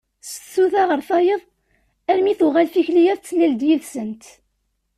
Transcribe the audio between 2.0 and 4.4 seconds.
armi tuɣal tikli-a tettlal-d yid-sent.